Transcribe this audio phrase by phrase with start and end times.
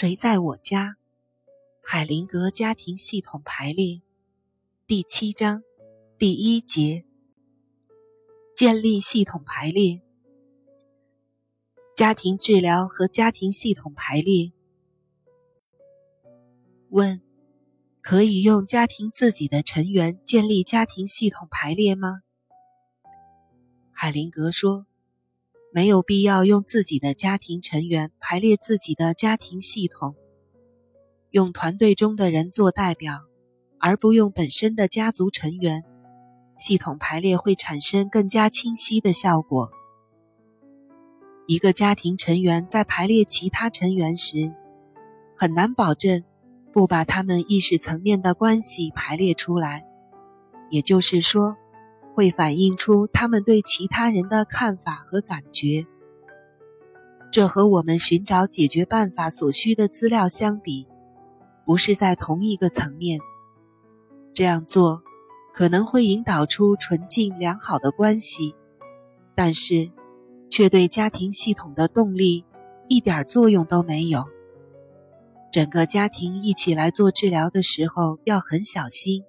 [0.00, 0.94] 谁在我家？
[1.82, 4.00] 海灵格家庭系统排列
[4.86, 5.64] 第七章
[6.16, 7.04] 第一节：
[8.54, 10.00] 建立系统排列。
[11.96, 14.52] 家庭治疗和家庭系统排列。
[16.90, 17.20] 问：
[18.00, 22.22] 可以用家庭自己的成员建立家庭系统排列吗？
[23.90, 24.86] 海灵格说。
[25.78, 30.16] 没有必要用自己的家庭成员排列自己的家庭系统，
[31.30, 33.20] 用团队中的人做代表，
[33.78, 35.84] 而不用本身的家族成员，
[36.56, 39.70] 系统排列会产生更加清晰的效果。
[41.46, 44.52] 一个家庭成员在排列其他成员时，
[45.36, 46.24] 很难保证
[46.72, 49.86] 不把他们意识层面的关系排列出来，
[50.70, 51.56] 也就是说。
[52.18, 55.86] 会反映出他们对其他人的看法和感觉。
[57.30, 60.88] 这和我们寻找解决办法所需的资料相比，
[61.64, 63.20] 不是在同一个层面。
[64.34, 65.04] 这样做
[65.54, 68.56] 可能会引导出纯净良好的关系，
[69.36, 69.88] 但是
[70.50, 72.44] 却对家庭系统的动力
[72.88, 74.24] 一点作用都没有。
[75.52, 79.22] 整个家庭一起来做治疗的时候，要很小心。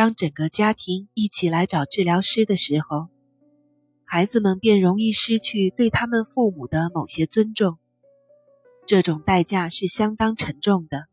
[0.00, 3.08] 当整个家庭一起来找治疗师的时候，
[4.06, 7.76] 孩子们便容易失去对他们父母的某些尊重。
[8.86, 11.04] 这种代价是相当沉重的，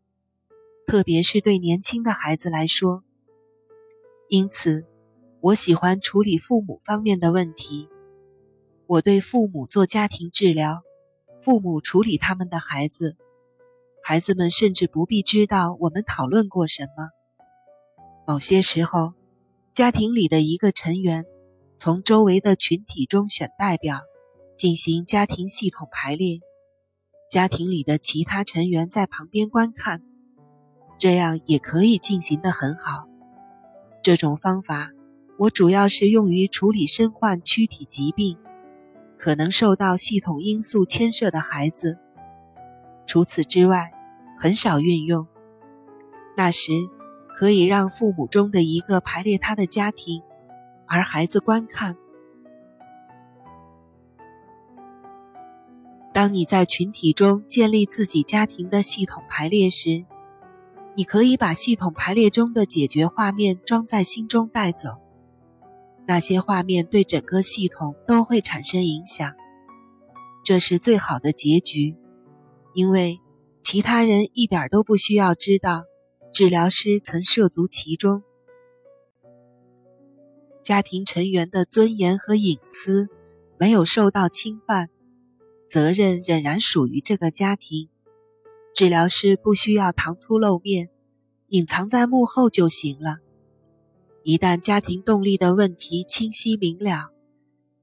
[0.85, 3.03] 特别是对年轻的孩子来说。
[4.29, 4.85] 因此，
[5.41, 7.89] 我喜欢处理父母方面的问题。
[8.85, 10.81] 我对父母做家庭治疗，
[11.41, 13.17] 父母处理他们的孩子，
[14.01, 17.16] 孩子们甚至不必知道我们讨论过什么。
[18.29, 19.13] 某些时候，
[19.71, 21.25] 家庭里的一个成员
[21.77, 24.01] 从周围的群体中选代表，
[24.57, 26.41] 进行家庭系统排列。
[27.31, 30.03] 家庭里的其他成员在旁边观看，
[30.97, 33.07] 这样也可以进行的很好。
[34.03, 34.91] 这种方法
[35.37, 38.37] 我主要是用于处理身患躯体疾病、
[39.17, 41.97] 可能受到系统因素牵涉的孩子。
[43.05, 43.89] 除此之外，
[44.37, 45.25] 很少运用。
[46.35, 46.73] 那时。
[47.37, 50.23] 可以让父母中的一个排列他的家庭，
[50.87, 51.95] 而孩子观看。
[56.13, 60.03] 当你在群体中建立自己家庭的系统排列时，
[60.95, 64.97] 你可以把系统排列中的解决画面装在心中带走。
[66.07, 69.35] 那些画面对整个系统都会产生影响。
[70.43, 71.95] 这是最好的结局，
[72.73, 73.19] 因为
[73.61, 75.83] 其他人一点都不需要知道。
[76.37, 78.21] 治疗师曾涉足其中，
[80.61, 83.09] 家庭成员的尊严和隐私
[83.57, 84.91] 没有受到侵犯，
[85.67, 87.89] 责任仍然属于这个家庭。
[88.71, 90.89] 治疗师不需要唐突露面，
[91.47, 93.17] 隐藏在幕后就行了。
[94.21, 97.09] 一旦家庭动力的问题清晰明了，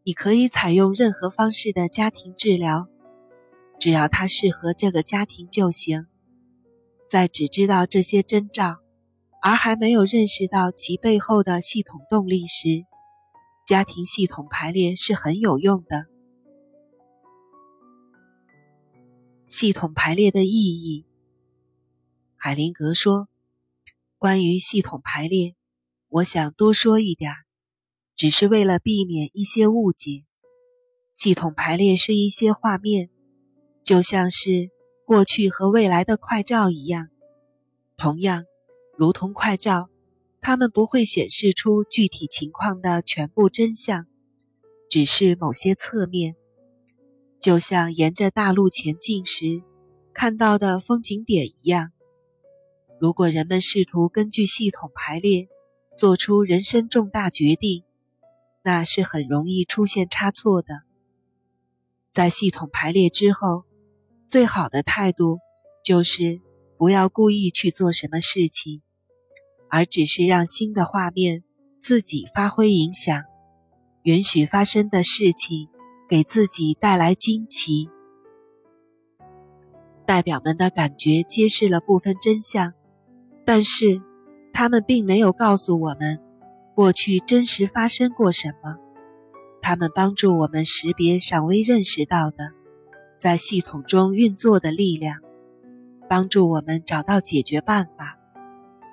[0.05, 2.87] 你可以采用任何方式的家庭治疗，
[3.81, 6.07] 只要它适合这个家庭就行。
[7.15, 8.81] 在只知道这些征兆，
[9.41, 12.87] 而还没有认识到其背后的系统动力时，
[13.65, 16.07] 家庭系统排列是很有用的。
[19.47, 21.07] 系统排列的意义，
[22.37, 23.29] 海灵格说
[24.19, 25.55] ：“关于系统排列，
[26.09, 27.31] 我想多说一点，
[28.17, 30.25] 只是为了避免一些误解。
[31.13, 33.09] 系统排列是一些画面，
[33.85, 34.71] 就像是……”
[35.07, 37.09] 过去和未来的快照一样，
[37.99, 38.47] 同样，
[38.97, 39.91] 如同快照，
[40.41, 44.07] 它们不会显示出具体情况的全部真相，
[44.89, 46.37] 只是某些侧面，
[47.39, 49.63] 就像沿着大路前进时
[50.15, 51.93] 看到的风景点一样。
[52.99, 55.49] 如果人们试图根据系统排列
[55.99, 57.83] 做出人生重大决定，
[58.63, 60.81] 那是很容易出现差错的。
[62.11, 63.65] 在系统排列之后。
[64.29, 65.39] 最好的态度
[65.85, 66.41] 就是
[66.77, 68.83] 不要故意去做什么事情，
[69.71, 71.45] 而只是让新的画面
[71.81, 73.25] 自己发挥影响，
[74.03, 75.69] 允许发生的事情
[76.09, 77.89] 给自己带来惊奇。
[80.07, 82.75] 代表们的感觉揭示了部分真相，
[83.45, 84.03] 但是
[84.53, 86.21] 他们并没有告诉我们
[86.75, 88.77] 过去真实发生过什么。
[89.63, 92.64] 他们帮助我们识别尚未认识到的。
[93.25, 95.23] 在系统中运作的力量，
[96.11, 98.19] 帮助我们找到解决办法。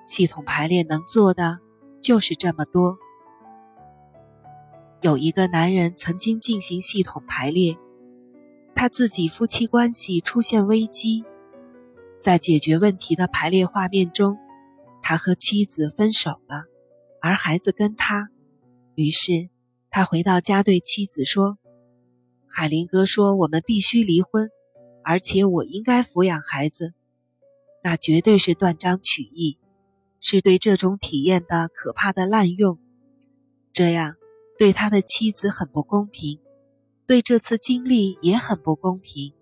[0.08, 1.60] 系统排列能做的
[2.02, 2.98] 就是这么多。
[5.02, 7.76] 有一个男人曾经进行系统排列，
[8.74, 11.26] 他自己夫妻关系出现危机，
[12.22, 14.38] 在解决问题的排列画面中，
[15.02, 16.64] 他和妻子分手了，
[17.22, 18.30] 而孩子跟他。
[18.96, 19.50] 于是
[19.90, 21.58] 他回到家对妻子说
[22.52, 24.50] ：“海林哥说我们必须离婚，
[25.04, 26.94] 而且我应该抚养孩子。”
[27.84, 29.58] 那绝对是断章取义，
[30.20, 32.78] 是对这种体验的可怕的滥用。
[33.74, 34.18] 这样
[34.60, 36.40] 对他的妻子很不公平，
[37.08, 39.34] 对这次经历也很不公平。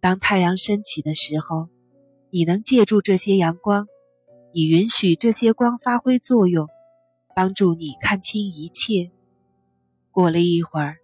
[0.00, 1.68] 当太阳升起的时候，
[2.30, 3.86] 你能借助这些阳光，
[4.54, 6.68] 你允许这些光发挥作用，
[7.36, 9.10] 帮助你看清一切。
[10.10, 10.99] 过了一会儿，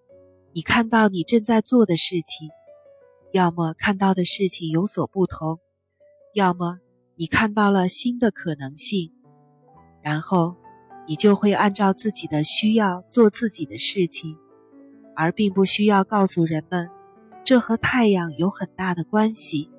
[0.57, 2.49] 你看到你正在做的事情，
[3.31, 5.61] 要么看到的事情有所不同。
[6.33, 6.79] 要么
[7.15, 9.13] 你看到了新的可能性，
[10.03, 10.57] 然后
[11.07, 14.39] 你就会按照自己的需要做自己的事情，
[15.15, 16.89] 而并不需要告诉人们
[17.45, 19.71] 这和太阳有很大的关系。